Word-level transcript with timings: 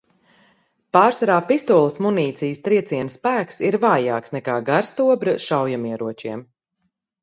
Pārsvarā 0.97 1.35
pistoles 1.51 1.99
munīcijas 2.07 2.63
trieciena 2.69 3.15
spēks 3.19 3.63
ir 3.71 3.81
vājāks 3.87 4.37
nekā 4.41 4.59
garstobra 4.75 5.41
šaujamieročiem. 5.51 6.49